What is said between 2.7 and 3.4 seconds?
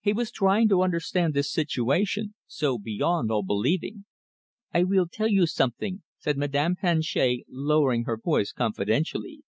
beyond